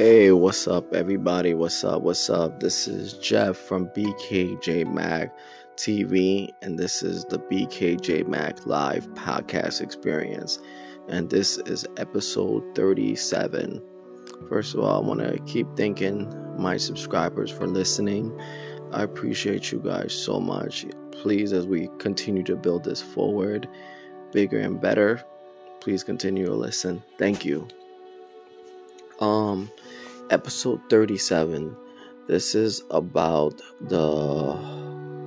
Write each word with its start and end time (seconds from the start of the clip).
Hey, 0.00 0.32
what's 0.32 0.66
up, 0.66 0.94
everybody? 0.94 1.52
What's 1.52 1.84
up? 1.84 2.00
What's 2.00 2.30
up? 2.30 2.58
This 2.58 2.88
is 2.88 3.12
Jeff 3.18 3.54
from 3.54 3.88
BKJ 3.88 4.90
Mag 4.90 5.30
TV, 5.76 6.48
and 6.62 6.78
this 6.78 7.02
is 7.02 7.26
the 7.26 7.38
BKJ 7.38 8.26
Mag 8.26 8.66
Live 8.66 9.06
podcast 9.08 9.82
experience. 9.82 10.58
And 11.10 11.28
this 11.28 11.58
is 11.58 11.84
episode 11.98 12.74
37. 12.74 13.82
First 14.48 14.72
of 14.72 14.80
all, 14.80 15.04
I 15.04 15.06
want 15.06 15.20
to 15.20 15.38
keep 15.40 15.66
thanking 15.76 16.32
my 16.56 16.78
subscribers 16.78 17.50
for 17.50 17.66
listening. 17.66 18.32
I 18.92 19.02
appreciate 19.02 19.70
you 19.70 19.80
guys 19.80 20.14
so 20.14 20.40
much. 20.40 20.86
Please, 21.12 21.52
as 21.52 21.66
we 21.66 21.90
continue 21.98 22.44
to 22.44 22.56
build 22.56 22.84
this 22.84 23.02
forward, 23.02 23.68
bigger 24.32 24.60
and 24.60 24.80
better, 24.80 25.22
please 25.80 26.02
continue 26.02 26.46
to 26.46 26.54
listen. 26.54 27.02
Thank 27.18 27.44
you. 27.44 27.68
Um, 29.20 29.70
episode 30.30 30.80
37. 30.88 31.76
This 32.26 32.54
is 32.54 32.82
about 32.90 33.60
the 33.78 34.56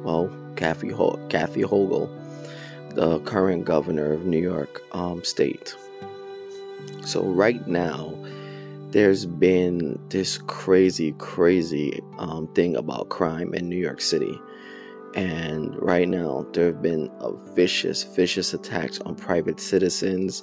well, 0.03 0.35
Kathy 0.55 0.89
Ho- 0.89 1.20
Kathy 1.29 1.61
Hochul, 1.61 2.09
the 2.95 3.20
current 3.20 3.65
governor 3.65 4.11
of 4.11 4.25
New 4.25 4.41
York 4.41 4.81
um, 4.93 5.23
State. 5.23 5.75
So 7.05 7.23
right 7.23 7.67
now, 7.67 8.15
there's 8.89 9.27
been 9.27 9.99
this 10.09 10.39
crazy, 10.39 11.12
crazy 11.20 12.01
um, 12.17 12.48
thing 12.55 12.75
about 12.75 13.09
crime 13.09 13.53
in 13.53 13.70
New 13.70 13.77
York 13.77 14.01
City. 14.01 14.39
And 15.13 15.79
right 15.79 16.07
now, 16.07 16.48
there 16.53 16.65
have 16.67 16.81
been 16.81 17.12
a 17.20 17.31
vicious, 17.53 18.03
vicious 18.03 18.55
attacks 18.55 18.99
on 19.01 19.13
private 19.15 19.59
citizens, 19.59 20.41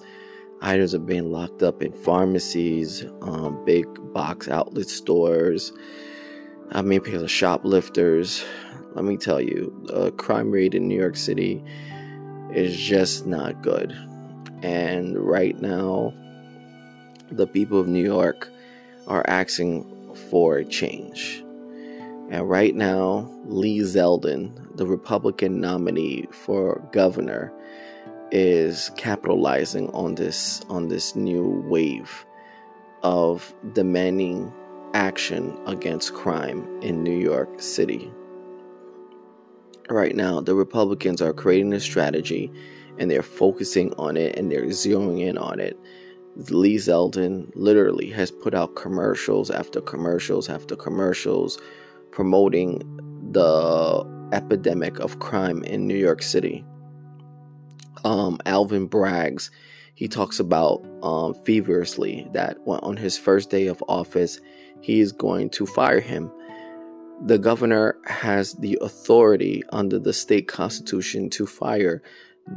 Items 0.63 0.95
are 0.95 0.99
being 0.99 1.33
locked 1.33 1.63
up 1.63 1.83
in 1.83 1.93
pharmacies, 1.93 3.05
um, 3.23 3.65
big 3.65 3.87
box 4.13 4.49
outlet 4.49 4.89
stores. 4.89 5.73
I 6.73 6.83
mean, 6.83 7.01
because 7.03 7.23
of 7.23 7.31
shoplifters. 7.31 8.45
Let 8.95 9.05
me 9.05 9.17
tell 9.17 9.41
you, 9.41 9.75
the 9.87 10.13
crime 10.13 10.51
rate 10.51 10.75
in 10.75 10.87
New 10.87 10.99
York 10.99 11.17
City 11.17 11.63
is 12.53 12.77
just 12.77 13.27
not 13.27 13.63
good. 13.63 13.93
And 14.63 15.17
right 15.19 15.59
now, 15.61 16.13
the 17.31 17.47
people 17.47 17.81
of 17.81 17.89
New 17.89 18.05
York 18.05 18.51
are 19.07 19.25
asking 19.29 20.15
for 20.31 20.59
a 20.59 20.65
change. 20.65 21.43
And 22.31 22.49
right 22.49 22.75
now, 22.75 23.31
Lee 23.47 23.81
Zeldin, 23.81 24.77
the 24.77 24.87
Republican 24.87 25.61
nominee 25.61 26.27
for 26.31 26.87
governor, 26.93 27.53
is 28.33 28.91
capitalizing 28.97 29.91
on 29.91 30.15
this 30.15 30.63
on 30.69 30.89
this 30.89 31.17
new 31.17 31.63
wave 31.67 32.25
of 33.03 33.55
demanding 33.73 34.53
action 34.95 35.57
against 35.67 36.15
crime 36.15 36.67
in 36.83 37.03
New 37.03 37.17
York 37.17 37.61
City. 37.61 38.11
Right 39.89 40.15
now, 40.15 40.41
the 40.41 40.55
Republicans 40.55 41.21
are 41.21 41.33
creating 41.33 41.73
a 41.73 41.81
strategy 41.81 42.53
and 42.99 43.11
they're 43.11 43.23
focusing 43.23 43.93
on 43.95 44.17
it 44.17 44.37
and 44.37 44.51
they're 44.51 44.67
zeroing 44.67 45.21
in 45.21 45.39
on 45.39 45.59
it. 45.59 45.79
Lee 46.51 46.77
Zeldin 46.77 47.51
literally 47.55 48.11
has 48.11 48.31
put 48.31 48.55
out 48.55 48.77
commercials 48.77 49.51
after 49.51 49.81
commercials 49.81 50.49
after 50.49 50.77
commercials 50.77 51.59
promoting 52.13 52.81
the 53.33 54.29
epidemic 54.33 54.99
of 55.01 55.19
crime 55.19 55.63
in 55.65 55.87
New 55.87 55.97
York 55.97 56.23
City 56.23 56.65
um, 58.05 58.39
Alvin 58.47 58.89
Braggs, 58.89 59.51
he 59.95 60.09
talks 60.09 60.41
about 60.41 60.85
um, 61.03 61.35
feverishly 61.45 62.27
that 62.33 62.59
on 62.67 62.97
his 62.97 63.19
first 63.19 63.51
day 63.51 63.67
of 63.67 63.83
office, 63.89 64.41
he 64.81 65.01
is 65.01 65.13
going 65.13 65.51
to 65.51 65.67
fire 65.67 66.01
him. 66.01 66.31
The 67.27 67.39
governor 67.39 67.99
has 68.07 68.55
the 68.55 68.79
authority 68.81 69.63
under 69.71 69.99
the 69.99 70.13
state 70.13 70.49
constitution 70.49 71.29
to 71.31 71.47
fire 71.47 72.03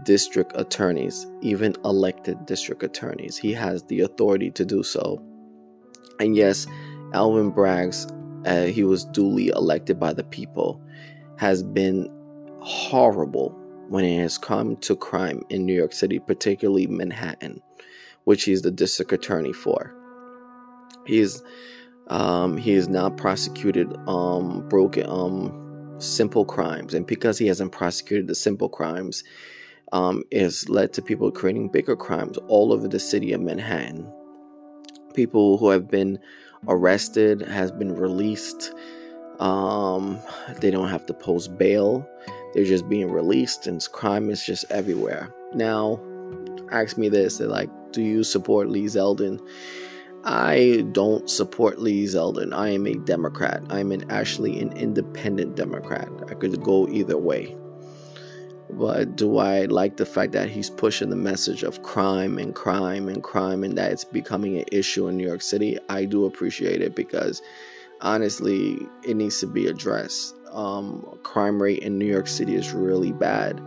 district 0.03 0.53
attorneys, 0.56 1.28
even 1.42 1.76
elected 1.84 2.46
district 2.46 2.82
attorneys. 2.82 3.38
He 3.38 3.52
has 3.53 3.84
the 3.84 4.02
authority 4.02 4.50
to 4.52 4.66
do 4.66 4.82
so. 4.82 5.22
And 6.20 6.36
yes, 6.36 6.66
Alvin 7.14 7.52
Braggs, 7.52 8.09
uh, 8.48 8.72
he 8.72 8.84
was 8.84 9.06
duly 9.06 9.50
elected 9.50 10.00
by 10.00 10.14
the 10.14 10.24
people, 10.24 10.82
has 11.38 11.62
been 11.62 12.09
horrible 12.62 13.59
when 13.94 14.04
it 14.04 14.20
has 14.20 14.40
come 14.40 14.76
to 14.78 14.96
crime 14.96 15.44
in 15.52 15.68
New 15.68 15.74
York 15.76 15.94
City, 15.94 16.18
particularly 16.18 16.88
Manhattan, 16.88 17.62
which 18.24 18.44
he's 18.44 18.64
the 18.64 18.72
district 18.72 19.12
attorney 19.12 19.54
for. 19.54 19.94
He's 21.06 21.44
um, 22.08 22.58
he 22.58 22.72
is 22.72 22.90
not 22.90 23.18
prosecuted 23.18 23.96
um, 24.08 24.68
broken 24.68 25.06
um, 25.08 25.94
simple 26.00 26.44
crimes, 26.44 26.96
and 26.96 27.06
because 27.06 27.38
he 27.38 27.46
hasn't 27.46 27.72
prosecuted 27.72 28.28
the 28.28 28.34
simple 28.34 28.68
crimes, 28.68 29.24
um, 29.92 30.24
it's 30.32 30.68
led 30.70 30.92
to 30.94 31.03
people 31.03 31.30
creating 31.30 31.70
bigger 31.70 31.96
crimes 31.96 32.40
all 32.48 32.74
over 32.74 32.88
the 32.88 33.00
city 33.00 33.32
of 33.32 33.42
Manhattan. 33.42 34.12
People 35.14 35.59
who 35.59 35.70
have 35.70 35.88
been 35.88 36.18
arrested 36.68 37.44
has 37.44 37.72
been 37.72 37.94
released. 37.94 38.74
Um, 39.40 40.20
they 40.62 40.72
don't 40.72 40.90
have 40.90 41.06
to 41.06 41.14
post 41.14 41.59
bail. 41.59 42.09
They're 42.53 42.66
just 42.66 42.88
being 42.88 43.12
released, 43.12 43.68
and 43.68 43.86
crime 43.91 44.30
is 44.30 44.46
just 44.46 44.66
everywhere. 44.69 45.34
Now, 45.53 46.00
ask 46.72 46.97
me 46.97 47.09
this: 47.09 47.38
they're 47.38 47.47
like, 47.47 47.69
do 47.91 48.02
you 48.02 48.24
support 48.24 48.69
Lee 48.69 48.86
Zeldin? 48.86 49.40
I 50.25 50.86
don't 50.91 51.30
support 51.30 51.80
Lee 51.80 52.06
Zeldin. 52.06 52.53
I 52.53 52.69
am 52.69 52.88
a 52.88 52.96
Democrat. 52.96 53.62
I'm 53.69 53.91
an 53.91 54.09
actually 54.09 54.59
an 54.59 54.72
independent 54.78 55.56
Democrat. 55.56 56.09
I 56.30 56.34
could 56.34 56.62
go 56.64 56.88
either 56.88 57.18
way. 57.18 57.56
But 58.70 59.16
do 59.16 59.38
I 59.38 59.66
like 59.66 59.97
the 59.97 60.06
fact 60.06 60.31
that 60.31 60.50
he's 60.50 60.70
pushing 60.70 61.09
the 61.09 61.16
message 61.16 61.64
of 61.64 61.84
crime 61.84 62.38
and 62.38 62.56
crime 62.56 63.09
and 63.09 63.22
crime 63.22 63.64
and 63.64 63.78
that 63.78 63.91
it's 63.91 64.06
becoming 64.06 64.58
an 64.58 64.66
issue 64.72 65.08
in 65.08 65.18
New 65.18 65.28
York 65.28 65.41
City? 65.41 65.78
I 65.90 66.06
do 66.06 66.25
appreciate 66.25 66.81
it 66.81 66.96
because 66.96 67.41
honestly, 68.02 68.80
it 69.03 69.16
needs 69.16 69.40
to 69.41 69.47
be 69.47 69.68
addressed 69.68 70.35
um, 70.53 71.06
crime 71.24 71.62
rate 71.62 71.80
in 71.80 71.97
New 71.97 72.06
York 72.06 72.28
City 72.28 72.56
is 72.56 72.72
really 72.72 73.12
bad. 73.12 73.62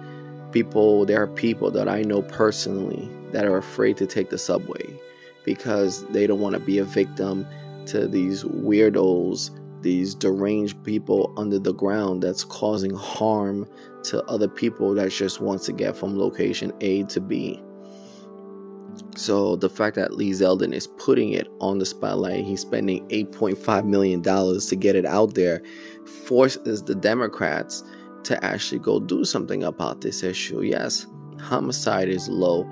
People, 0.52 1.04
there 1.04 1.22
are 1.22 1.26
people 1.26 1.70
that 1.70 1.88
I 1.88 2.02
know 2.02 2.22
personally 2.22 3.08
that 3.32 3.44
are 3.44 3.56
afraid 3.56 3.96
to 3.98 4.06
take 4.06 4.30
the 4.30 4.38
subway 4.38 4.98
because 5.44 6.06
they 6.06 6.26
don't 6.26 6.40
want 6.40 6.54
to 6.54 6.60
be 6.60 6.78
a 6.78 6.84
victim 6.84 7.46
to 7.86 8.08
these 8.08 8.44
weirdos, 8.44 9.50
these 9.82 10.14
deranged 10.14 10.82
people 10.84 11.32
under 11.36 11.58
the 11.58 11.74
ground 11.74 12.22
that's 12.22 12.44
causing 12.44 12.94
harm 12.94 13.68
to 14.04 14.24
other 14.24 14.48
people 14.48 14.94
that 14.94 15.10
just 15.10 15.40
wants 15.40 15.66
to 15.66 15.72
get 15.72 15.96
from 15.96 16.18
location 16.18 16.72
A 16.80 17.04
to 17.04 17.20
B. 17.20 17.62
So 19.16 19.56
the 19.56 19.70
fact 19.70 19.96
that 19.96 20.14
Lee 20.14 20.32
Zeldin 20.32 20.74
is 20.74 20.86
putting 20.86 21.32
it 21.32 21.48
on 21.60 21.78
the 21.78 21.86
spotlight, 21.86 22.44
he's 22.44 22.60
spending 22.60 23.06
8.5 23.08 23.84
million 23.86 24.22
dollars 24.22 24.66
to 24.66 24.76
get 24.76 24.94
it 24.94 25.06
out 25.06 25.34
there, 25.34 25.62
forces 26.26 26.82
the 26.82 26.94
Democrats 26.94 27.82
to 28.24 28.44
actually 28.44 28.80
go 28.80 29.00
do 29.00 29.24
something 29.24 29.62
about 29.62 30.00
this 30.00 30.22
issue. 30.22 30.62
Yes, 30.62 31.06
homicide 31.40 32.08
is 32.08 32.28
low. 32.28 32.68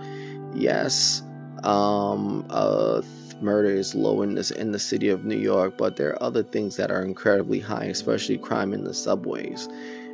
Yes, 0.54 1.22
um, 1.62 2.44
uh, 2.50 3.02
murder 3.40 3.70
is 3.70 3.94
low 3.94 4.22
in 4.22 4.34
this 4.34 4.50
in 4.50 4.72
the 4.72 4.78
city 4.78 5.08
of 5.08 5.24
New 5.24 5.38
York, 5.38 5.78
but 5.78 5.96
there 5.96 6.10
are 6.10 6.22
other 6.22 6.42
things 6.42 6.76
that 6.76 6.90
are 6.90 7.02
incredibly 7.02 7.60
high, 7.60 7.84
especially 7.84 8.38
crime 8.38 8.72
in 8.72 8.84
the 8.84 8.94
subways. 8.94 9.68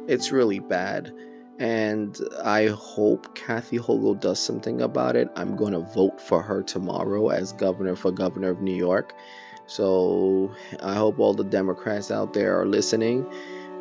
It's 0.08 0.32
really 0.32 0.60
bad 0.60 1.12
and 1.60 2.18
I 2.42 2.68
hope 2.68 3.34
Kathy 3.34 3.78
Hochul 3.78 4.18
does 4.18 4.40
something 4.40 4.80
about 4.80 5.14
it. 5.14 5.28
I'm 5.36 5.56
going 5.56 5.74
to 5.74 5.80
vote 5.80 6.18
for 6.18 6.42
her 6.42 6.62
tomorrow 6.62 7.28
as 7.28 7.52
governor 7.52 7.94
for 7.94 8.10
governor 8.10 8.48
of 8.48 8.62
New 8.62 8.74
York. 8.74 9.12
So 9.66 10.50
I 10.82 10.94
hope 10.94 11.18
all 11.18 11.34
the 11.34 11.44
Democrats 11.44 12.10
out 12.10 12.32
there 12.32 12.58
are 12.58 12.66
listening 12.66 13.26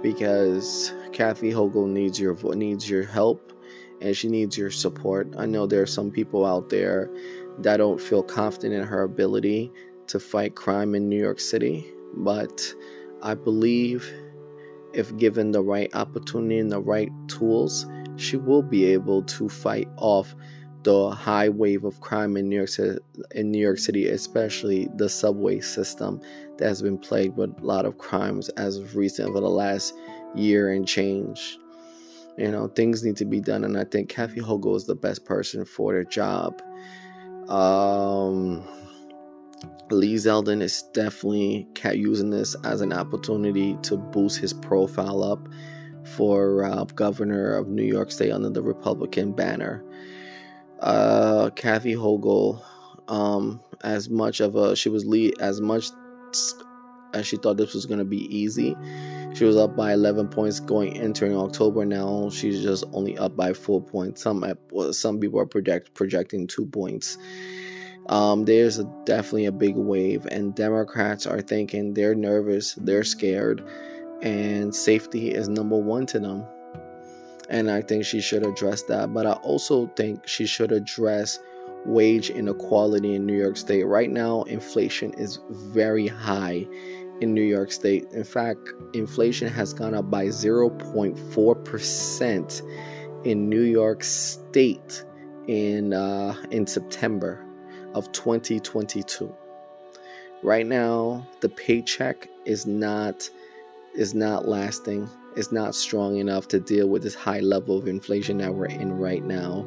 because 0.03 0.93
Kathy 1.13 1.51
Hochul 1.51 1.87
needs 1.87 2.19
your 2.19 2.35
needs 2.53 2.89
your 2.89 3.05
help 3.05 3.53
and 4.01 4.15
she 4.15 4.27
needs 4.27 4.57
your 4.57 4.71
support. 4.71 5.33
I 5.37 5.45
know 5.45 5.65
there 5.65 5.81
are 5.81 5.87
some 5.87 6.11
people 6.11 6.45
out 6.45 6.69
there 6.69 7.09
that 7.59 7.77
don't 7.77 7.99
feel 7.99 8.23
confident 8.23 8.73
in 8.73 8.83
her 8.83 9.03
ability 9.03 9.71
to 10.07 10.19
fight 10.19 10.55
crime 10.55 10.95
in 10.95 11.07
New 11.07 11.19
York 11.19 11.39
City, 11.39 11.89
but 12.13 12.73
I 13.21 13.35
believe 13.35 14.13
if 14.93 15.15
given 15.17 15.51
the 15.51 15.61
right 15.61 15.93
opportunity 15.95 16.59
and 16.59 16.71
the 16.71 16.81
right 16.81 17.11
tools, 17.27 17.85
she 18.17 18.37
will 18.37 18.61
be 18.61 18.85
able 18.85 19.23
to 19.23 19.49
fight 19.49 19.87
off 19.97 20.35
the 20.83 21.09
high 21.09 21.49
wave 21.49 21.83
of 21.83 21.99
crime 21.99 22.37
in 22.37 22.47
New 22.47 22.55
York 22.55 22.69
City, 22.69 22.99
in 23.35 23.51
New 23.51 23.59
York 23.59 23.79
City, 23.79 24.07
especially 24.07 24.87
the 24.95 25.09
subway 25.09 25.59
system 25.59 26.21
that 26.57 26.67
has 26.67 26.81
been 26.81 26.97
plagued 26.97 27.37
with 27.37 27.57
a 27.59 27.65
lot 27.65 27.85
of 27.85 27.97
crimes 27.97 28.49
as 28.49 28.77
of 28.77 28.95
recent 28.95 29.29
over 29.29 29.39
the 29.39 29.49
last 29.49 29.93
year 30.35 30.71
and 30.71 30.87
change. 30.87 31.57
You 32.37 32.51
know, 32.51 32.67
things 32.67 33.03
need 33.03 33.17
to 33.17 33.25
be 33.25 33.41
done, 33.41 33.65
and 33.65 33.77
I 33.77 33.83
think 33.83 34.07
Kathy 34.09 34.39
Hochul 34.39 34.77
is 34.77 34.85
the 34.85 34.95
best 34.95 35.25
person 35.25 35.65
for 35.65 35.93
the 35.93 36.05
job. 36.05 36.61
Um, 37.49 38.63
Lee 39.91 40.15
Zeldin 40.15 40.61
is 40.61 40.83
definitely 40.93 41.67
using 41.93 42.29
this 42.29 42.55
as 42.63 42.81
an 42.81 42.93
opportunity 42.93 43.75
to 43.83 43.97
boost 43.97 44.39
his 44.39 44.53
profile 44.53 45.23
up 45.23 45.47
for 46.03 46.63
uh, 46.63 46.83
governor 46.95 47.55
of 47.55 47.67
New 47.67 47.83
York 47.83 48.11
State 48.11 48.31
under 48.31 48.49
the 48.49 48.61
Republican 48.61 49.31
banner. 49.31 49.83
Uh, 50.79 51.49
Kathy 51.55 51.95
Hochul, 51.95 52.63
um, 53.07 53.59
as 53.83 54.09
much 54.09 54.39
of 54.39 54.55
a 54.55 54.75
she 54.75 54.89
was 54.89 55.05
lead 55.05 55.33
as 55.39 55.59
much 55.59 55.87
as 57.13 57.25
she 57.25 57.37
thought 57.37 57.57
this 57.57 57.73
was 57.73 57.85
going 57.85 57.99
to 57.99 58.05
be 58.05 58.23
easy. 58.35 58.75
She 59.33 59.43
was 59.45 59.57
up 59.57 59.75
by 59.75 59.93
11 59.93 60.29
points 60.29 60.59
going 60.59 60.97
entering 60.97 61.35
October. 61.35 61.85
Now 61.85 62.29
she's 62.29 62.61
just 62.61 62.83
only 62.93 63.17
up 63.17 63.35
by 63.35 63.53
four 63.53 63.81
points. 63.81 64.21
Some 64.21 64.43
some 64.91 65.19
people 65.19 65.39
are 65.39 65.45
project 65.45 65.93
projecting 65.93 66.47
two 66.47 66.65
points. 66.65 67.17
Um, 68.09 68.43
there's 68.45 68.79
a, 68.79 68.85
definitely 69.05 69.45
a 69.45 69.51
big 69.51 69.75
wave, 69.75 70.25
and 70.31 70.55
Democrats 70.55 71.27
are 71.27 71.41
thinking 71.41 71.93
they're 71.93 72.15
nervous, 72.15 72.73
they're 72.73 73.03
scared, 73.03 73.63
and 74.23 74.73
safety 74.73 75.29
is 75.29 75.47
number 75.47 75.77
one 75.77 76.07
to 76.07 76.19
them. 76.19 76.43
And 77.49 77.69
I 77.69 77.83
think 77.83 78.05
she 78.05 78.19
should 78.19 78.43
address 78.45 78.81
that. 78.83 79.13
But 79.13 79.27
I 79.27 79.33
also 79.33 79.85
think 79.95 80.27
she 80.27 80.47
should 80.47 80.71
address 80.71 81.37
wage 81.85 82.31
inequality 82.31 83.13
in 83.15 83.27
New 83.27 83.37
York 83.37 83.57
State. 83.57 83.83
Right 83.83 84.09
now, 84.09 84.41
inflation 84.43 85.13
is 85.13 85.39
very 85.49 86.07
high 86.07 86.65
in 87.21 87.33
New 87.33 87.43
York 87.43 87.71
State. 87.71 88.05
In 88.11 88.23
fact, 88.23 88.69
inflation 88.93 89.49
has 89.49 89.73
gone 89.73 89.93
up 89.93 90.09
by 90.09 90.27
0.4% 90.27 93.25
in 93.25 93.49
New 93.49 93.61
York 93.61 94.03
State 94.03 95.03
in 95.47 95.93
uh, 95.93 96.35
in 96.51 96.67
September 96.67 97.45
of 97.93 98.11
2022. 98.11 99.33
Right 100.41 100.65
now, 100.65 101.27
the 101.41 101.49
paycheck 101.49 102.27
is 102.45 102.65
not 102.65 103.29
is 103.93 104.13
not 104.13 104.47
lasting. 104.47 105.09
is 105.35 105.51
not 105.51 105.75
strong 105.75 106.17
enough 106.17 106.47
to 106.49 106.59
deal 106.59 106.87
with 106.87 107.03
this 107.03 107.15
high 107.15 107.39
level 107.39 107.77
of 107.77 107.87
inflation 107.87 108.37
that 108.37 108.53
we're 108.53 108.65
in 108.65 108.97
right 108.97 109.23
now. 109.23 109.65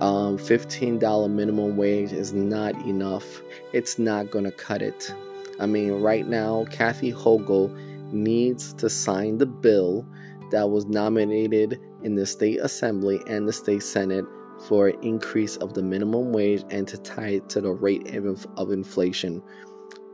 Um, 0.00 0.38
$15 0.38 1.30
minimum 1.30 1.76
wage 1.76 2.12
is 2.12 2.32
not 2.32 2.74
enough. 2.86 3.42
It's 3.72 3.98
not 3.98 4.30
going 4.30 4.44
to 4.44 4.52
cut 4.52 4.80
it. 4.80 5.12
I 5.58 5.66
mean, 5.66 6.00
right 6.00 6.26
now, 6.26 6.64
Kathy 6.70 7.12
Hochul 7.12 7.70
needs 8.12 8.72
to 8.74 8.88
sign 8.88 9.38
the 9.38 9.46
bill 9.46 10.06
that 10.50 10.70
was 10.70 10.86
nominated 10.86 11.78
in 12.02 12.14
the 12.14 12.26
state 12.26 12.60
assembly 12.60 13.20
and 13.26 13.46
the 13.46 13.52
state 13.52 13.82
senate 13.82 14.24
for 14.68 14.88
an 14.88 15.02
increase 15.02 15.56
of 15.56 15.74
the 15.74 15.82
minimum 15.82 16.32
wage 16.32 16.64
and 16.70 16.86
to 16.88 16.98
tie 16.98 17.28
it 17.28 17.48
to 17.50 17.60
the 17.60 17.70
rate 17.70 18.14
of, 18.14 18.70
inflation. 18.70 19.42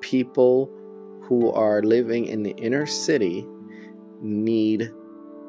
People 0.00 0.70
who 1.22 1.50
are 1.52 1.82
living 1.82 2.26
in 2.26 2.42
the 2.42 2.52
inner 2.52 2.86
city 2.86 3.46
need 4.20 4.90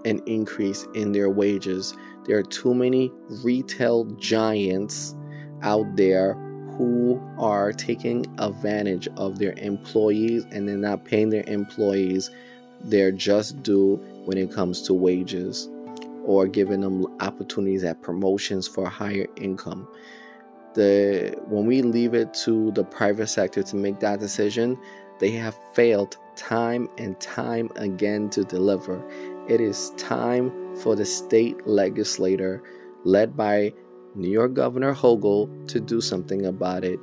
an 0.06 0.22
increase 0.26 0.88
in 0.96 1.12
their 1.12 1.30
wages. 1.30 1.96
There 2.26 2.38
are 2.38 2.44
too 2.44 2.74
many 2.74 3.12
retail 3.44 4.06
giants 4.16 5.16
out 5.62 5.86
there 5.96 6.34
who 6.78 7.22
are 7.38 7.72
taking 7.74 8.26
advantage 8.40 9.08
of 9.18 9.40
their 9.40 9.54
employees 9.58 10.46
and 10.52 10.68
they're 10.68 10.78
not 10.78 11.06
paying 11.06 11.30
their 11.30 11.44
employees 11.48 12.30
their 12.84 13.12
just 13.12 13.64
due 13.64 13.96
when 14.26 14.38
it 14.38 14.52
comes 14.52 14.84
to 14.84 14.94
wages 14.94 15.68
or 16.28 16.46
giving 16.46 16.82
them 16.82 17.08
opportunities 17.22 17.86
at 17.86 18.02
promotions 18.02 18.68
for 18.68 18.88
higher 18.88 19.26
income. 19.38 19.88
The 20.74 21.34
when 21.48 21.66
we 21.66 21.82
leave 21.82 22.14
it 22.14 22.34
to 22.46 22.72
the 22.74 22.84
private 22.84 23.28
sector 23.28 23.64
to 23.64 23.76
make 23.76 24.00
that 24.02 24.20
decision, 24.20 24.78
they 25.20 25.32
have 25.32 25.58
failed 25.74 26.18
time 26.36 26.90
and 26.98 27.20
time 27.20 27.72
again 27.78 28.30
to 28.32 28.44
deliver. 28.44 29.02
It 29.48 29.62
is 29.62 29.92
time 29.98 30.76
for 30.76 30.96
the 30.96 31.06
state 31.06 31.66
legislator 31.66 32.62
led 33.06 33.36
by 33.38 33.74
New 34.14 34.30
York 34.30 34.54
Governor 34.54 34.94
Hochul 34.94 35.68
to 35.70 35.80
do 35.80 36.02
something 36.02 36.46
about 36.46 36.84
it 36.84 37.00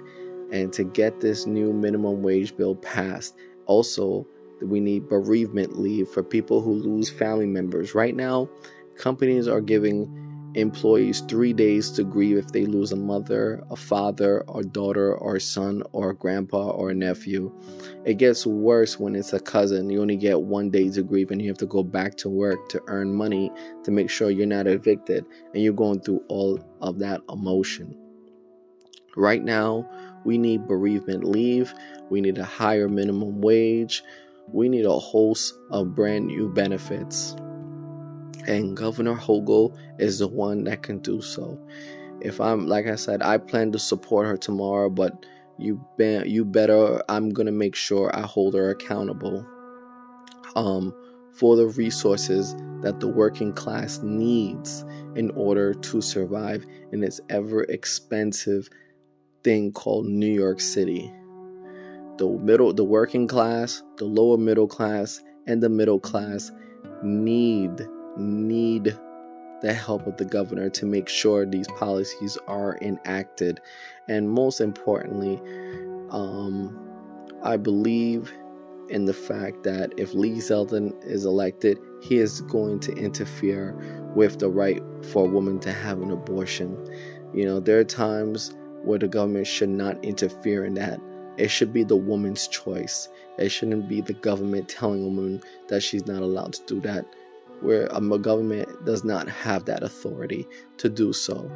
and 0.53 0.70
to 0.75 0.85
get 0.85 1.20
this 1.20 1.47
new 1.47 1.73
minimum 1.73 2.23
wage 2.23 2.55
bill 2.56 2.77
passed. 2.77 3.37
Also, 3.65 4.27
we 4.61 4.81
need 4.81 5.09
bereavement 5.09 5.79
leave 5.79 6.09
for 6.09 6.23
people 6.23 6.61
who 6.61 6.73
lose 6.73 7.09
family 7.09 7.47
members. 7.47 7.94
Right 7.94 8.15
now, 8.15 8.49
companies 8.96 9.49
are 9.49 9.61
giving 9.61 10.25
employees 10.55 11.20
three 11.23 11.52
days 11.52 11.91
to 11.91 12.05
grieve 12.05 12.37
if 12.37 12.49
they 12.49 12.64
lose 12.64 12.93
a 12.93 12.96
mother, 12.96 13.62
a 13.70 13.76
father, 13.76 14.44
a 14.55 14.62
daughter, 14.62 15.14
or 15.17 15.37
a 15.37 15.41
son, 15.41 15.82
or 15.93 16.11
a 16.11 16.14
grandpa, 16.14 16.70
or 16.70 16.91
a 16.91 16.94
nephew. 16.94 17.52
It 18.05 18.14
gets 18.14 18.46
worse 18.46 18.99
when 18.99 19.17
it's 19.17 19.32
a 19.32 19.41
cousin. 19.41 19.91
You 19.91 20.00
only 20.00 20.17
get 20.17 20.41
one 20.41 20.70
day 20.70 20.88
to 20.91 21.02
grieve, 21.02 21.31
and 21.31 21.43
you 21.43 21.49
have 21.49 21.58
to 21.58 21.67
go 21.67 21.82
back 21.82 22.17
to 22.19 22.29
work 22.29 22.69
to 22.70 22.82
earn 22.87 23.12
money 23.12 23.50
to 23.82 23.91
make 23.91 24.11
sure 24.11 24.31
you're 24.31 24.46
not 24.46 24.67
evicted, 24.67 25.25
and 25.52 25.62
you're 25.62 25.73
going 25.73 26.00
through 26.00 26.23
all 26.29 26.61
of 26.81 26.99
that 27.00 27.20
emotion. 27.29 27.99
Right 29.17 29.43
now, 29.43 29.88
we 30.25 30.38
need 30.38 30.67
bereavement 30.67 31.25
leave, 31.25 31.75
we 32.11 32.20
need 32.20 32.38
a 32.38 32.44
higher 32.44 32.88
minimum 32.88 33.41
wage, 33.41 34.02
we 34.49 34.69
need 34.69 34.85
a 34.85 34.99
host 34.99 35.55
of 35.70 35.94
brand 35.94 36.26
new 36.26 36.49
benefits 36.52 37.37
and 38.46 38.76
Governor 38.76 39.14
Hochul 39.14 39.76
is 39.99 40.19
the 40.19 40.29
one 40.29 40.64
that 40.64 40.82
can 40.82 40.99
do 40.99 41.20
so. 41.20 41.58
If 42.20 42.41
I'm 42.41 42.67
like 42.67 42.87
I 42.87 42.94
said, 42.94 43.23
I 43.23 43.38
plan 43.38 43.73
to 43.73 43.79
support 43.79 44.26
her 44.26 44.37
tomorrow, 44.37 44.91
but 44.91 45.26
you 45.58 45.85
be, 45.96 46.23
you 46.26 46.44
better 46.44 47.02
I'm 47.08 47.31
gonna 47.31 47.52
make 47.52 47.75
sure 47.75 48.14
I 48.14 48.23
hold 48.23 48.55
her 48.55 48.70
accountable 48.70 49.46
um, 50.56 50.94
for 51.32 51.56
the 51.56 51.67
resources 51.67 52.55
that 52.82 53.00
the 53.00 53.08
working 53.08 53.52
class 53.52 54.00
needs 54.02 54.85
in 55.17 55.31
order 55.31 55.75
to 55.75 56.00
survive 56.00 56.64
in 56.93 57.00
this 57.00 57.20
ever 57.31 57.64
expensive 57.64 58.69
thing 59.43 59.73
called 59.73 60.06
New 60.06 60.32
York 60.32 60.61
City. 60.61 61.12
The 62.19 62.29
middle, 62.29 62.73
the 62.73 62.85
working 62.85 63.26
class, 63.26 63.82
the 63.96 64.05
lower 64.05 64.37
middle 64.37 64.69
class, 64.69 65.20
and 65.46 65.62
the 65.62 65.69
middle 65.69 65.99
class 65.99 66.52
need 67.02 67.73
need 68.16 68.96
the 69.64 69.72
help 69.72 70.06
of 70.06 70.16
the 70.19 70.25
governor 70.25 70.69
to 70.69 70.84
make 70.84 71.08
sure 71.08 71.46
these 71.46 71.69
policies 71.78 72.37
are 72.46 72.79
enacted. 72.82 73.60
And 74.08 74.29
most 74.29 74.60
importantly, 74.60 75.41
um, 76.10 76.79
I 77.43 77.56
believe 77.56 78.31
in 78.91 79.06
the 79.06 79.15
fact 79.15 79.62
that 79.62 79.93
if 79.96 80.12
Lee 80.12 80.34
Zeldin 80.34 80.93
is 81.03 81.24
elected, 81.24 81.79
he 82.03 82.19
is 82.19 82.43
going 82.43 82.81
to 82.81 82.93
interfere 82.93 83.74
with 84.15 84.39
the 84.39 84.50
right 84.50 84.82
for 85.10 85.24
a 85.24 85.29
woman 85.29 85.58
to 85.60 85.72
have 85.72 86.03
an 86.03 86.10
abortion. 86.10 86.77
You 87.32 87.46
know, 87.46 87.58
there 87.58 87.79
are 87.79 87.84
times 87.84 88.55
where 88.82 88.98
the 88.98 89.08
government 89.08 89.46
should 89.46 89.70
not 89.70 90.05
interfere 90.05 90.67
in 90.67 90.74
that. 90.74 91.00
It 91.39 91.48
should 91.48 91.72
be 91.72 91.84
the 91.84 91.96
woman's 91.96 92.46
choice. 92.48 93.08
It 93.39 93.48
shouldn't 93.48 93.89
be 93.89 94.03
the 94.03 94.12
government 94.12 94.69
telling 94.69 95.03
a 95.03 95.06
woman 95.06 95.43
that 95.69 95.82
she's 95.82 96.06
not 96.06 96.22
allowed 96.22 96.53
to 96.53 96.67
do 96.67 96.81
that 96.82 97.06
where 97.65 97.89
a 97.91 98.19
government 98.19 98.85
does 98.85 99.05
not 99.05 99.29
have 99.29 99.65
that 99.65 99.83
authority 99.83 100.47
to 100.77 100.89
do 100.89 101.13
so. 101.13 101.51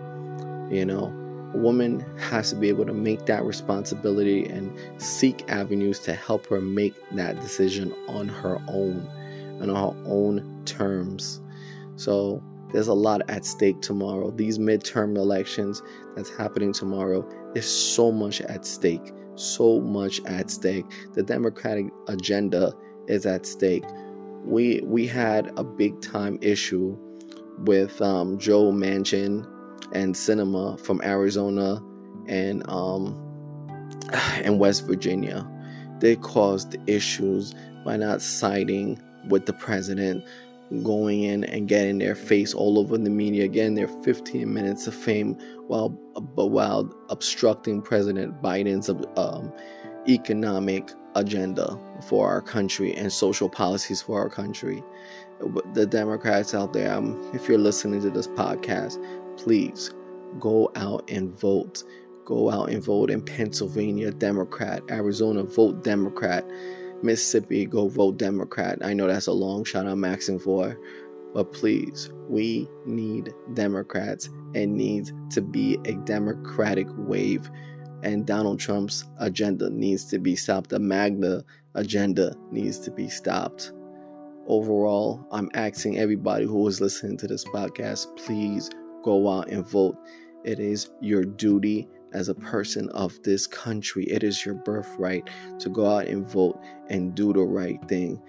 You 0.70 0.84
know, 0.84 1.06
a 1.54 1.58
woman 1.58 2.00
has 2.18 2.50
to 2.50 2.56
be 2.56 2.68
able 2.68 2.86
to 2.86 2.94
make 2.94 3.26
that 3.26 3.44
responsibility 3.44 4.46
and 4.46 4.72
seek 5.00 5.44
avenues 5.50 5.98
to 6.00 6.14
help 6.14 6.46
her 6.46 6.60
make 6.60 6.94
that 7.12 7.40
decision 7.40 7.94
on 8.08 8.28
her 8.28 8.58
own 8.68 9.06
and 9.60 9.70
on 9.70 9.94
her 9.94 10.10
own 10.10 10.62
terms. 10.64 11.40
So 11.96 12.42
there's 12.72 12.88
a 12.88 12.94
lot 12.94 13.22
at 13.28 13.44
stake 13.44 13.80
tomorrow. 13.80 14.30
These 14.30 14.58
midterm 14.58 15.16
elections 15.16 15.82
that's 16.16 16.30
happening 16.30 16.72
tomorrow 16.72 17.26
is 17.54 17.66
so 17.66 18.12
much 18.12 18.40
at 18.42 18.64
stake. 18.64 19.12
So 19.36 19.80
much 19.80 20.20
at 20.24 20.50
stake. 20.50 20.84
The 21.14 21.22
Democratic 21.22 21.86
agenda 22.08 22.72
is 23.06 23.24
at 23.24 23.46
stake 23.46 23.84
we 24.44 24.80
we 24.84 25.06
had 25.06 25.52
a 25.56 25.64
big 25.64 26.00
time 26.00 26.38
issue 26.40 26.96
with 27.64 28.00
um, 28.00 28.38
Joe 28.38 28.72
Manchin 28.72 29.46
and 29.92 30.14
Sinema 30.14 30.78
from 30.80 31.00
Arizona 31.02 31.82
and 32.26 32.68
um, 32.68 33.16
and 34.12 34.58
West 34.58 34.86
Virginia. 34.86 35.48
They 36.00 36.16
caused 36.16 36.76
issues 36.86 37.54
by 37.84 37.96
not 37.96 38.22
siding 38.22 39.00
with 39.28 39.46
the 39.46 39.52
president, 39.52 40.24
going 40.82 41.22
in 41.22 41.44
and 41.44 41.66
getting 41.66 41.98
their 41.98 42.14
face 42.14 42.54
all 42.54 42.78
over 42.78 42.96
the 42.96 43.10
media, 43.10 43.48
getting 43.48 43.74
their 43.74 43.88
15 43.88 44.52
minutes 44.52 44.86
of 44.86 44.94
fame 44.94 45.36
while 45.66 45.88
but 45.88 46.46
while 46.46 46.92
obstructing 47.08 47.82
President 47.82 48.40
Biden's 48.42 48.88
um, 48.88 49.52
economic 50.08 50.90
agenda 51.14 51.78
for 52.08 52.28
our 52.28 52.40
country 52.40 52.94
and 52.94 53.12
social 53.12 53.48
policies 53.48 54.02
for 54.02 54.20
our 54.20 54.30
country. 54.30 54.82
The 55.74 55.86
Democrats 55.86 56.54
out 56.54 56.72
there, 56.72 56.92
um, 56.92 57.30
if 57.34 57.48
you're 57.48 57.58
listening 57.58 58.00
to 58.02 58.10
this 58.10 58.26
podcast, 58.28 58.98
please 59.36 59.94
go 60.40 60.70
out 60.76 61.08
and 61.10 61.32
vote. 61.38 61.84
go 62.24 62.50
out 62.50 62.70
and 62.70 62.82
vote. 62.84 63.10
In 63.10 63.22
Pennsylvania, 63.22 64.10
Democrat. 64.10 64.82
Arizona, 64.90 65.42
vote 65.44 65.82
Democrat. 65.84 66.44
Mississippi, 67.02 67.64
go 67.66 67.88
vote 67.88 68.18
Democrat. 68.18 68.78
I 68.82 68.92
know 68.92 69.06
that's 69.06 69.28
a 69.28 69.32
long 69.32 69.64
shot 69.64 69.86
I'm 69.86 70.04
asking 70.04 70.40
for, 70.40 70.76
but 71.32 71.52
please, 71.52 72.10
we 72.28 72.68
need 72.84 73.32
Democrats. 73.54 74.28
and 74.54 74.74
needs 74.74 75.12
to 75.30 75.40
be 75.42 75.78
a 75.84 75.92
Democratic 76.04 76.86
wave, 76.96 77.50
and 78.02 78.26
Donald 78.26 78.60
Trump's 78.60 79.04
agenda 79.18 79.70
needs 79.70 80.04
to 80.06 80.18
be 80.18 80.36
stopped. 80.36 80.70
The 80.70 80.78
MAGA 80.78 81.44
agenda 81.74 82.34
needs 82.50 82.78
to 82.80 82.90
be 82.90 83.08
stopped. 83.08 83.72
Overall, 84.46 85.26
I'm 85.30 85.50
asking 85.54 85.98
everybody 85.98 86.46
who 86.46 86.66
is 86.68 86.80
listening 86.80 87.16
to 87.18 87.26
this 87.26 87.44
podcast, 87.44 88.16
please 88.16 88.70
go 89.02 89.28
out 89.28 89.50
and 89.50 89.66
vote. 89.66 89.96
It 90.44 90.58
is 90.60 90.90
your 91.00 91.24
duty 91.24 91.88
as 92.12 92.28
a 92.28 92.34
person 92.34 92.88
of 92.90 93.22
this 93.22 93.46
country. 93.46 94.04
It 94.04 94.22
is 94.22 94.44
your 94.44 94.54
birthright 94.54 95.28
to 95.58 95.68
go 95.68 95.86
out 95.86 96.06
and 96.06 96.26
vote 96.26 96.58
and 96.88 97.14
do 97.14 97.32
the 97.32 97.42
right 97.42 97.78
thing. 97.88 98.22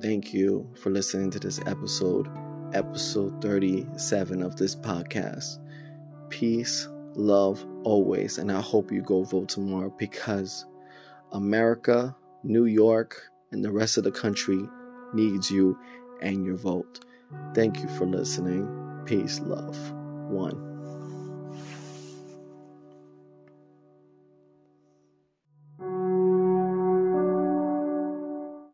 Thank 0.00 0.32
you 0.32 0.68
for 0.80 0.90
listening 0.90 1.30
to 1.32 1.38
this 1.38 1.60
episode, 1.66 2.28
episode 2.72 3.40
37 3.42 4.42
of 4.42 4.56
this 4.56 4.74
podcast. 4.74 5.58
Peace, 6.30 6.88
love, 7.16 7.64
always. 7.84 8.38
And 8.38 8.50
I 8.50 8.60
hope 8.60 8.92
you 8.92 9.02
go 9.02 9.22
vote 9.24 9.48
tomorrow 9.48 9.94
because 9.98 10.66
America, 11.32 12.14
New 12.42 12.66
York, 12.66 13.20
and 13.52 13.64
the 13.64 13.70
rest 13.70 13.96
of 13.96 14.04
the 14.04 14.10
country 14.10 14.60
needs 15.12 15.50
you 15.50 15.78
and 16.22 16.44
your 16.44 16.56
vote. 16.56 17.04
Thank 17.54 17.80
you 17.80 17.88
for 17.88 18.06
listening. 18.06 18.68
Peace, 19.06 19.40
love. 19.40 19.76
One. 20.30 20.73